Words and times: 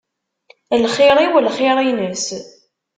Lxir-iw, 0.83 1.33
lxir-ines. 1.47 2.25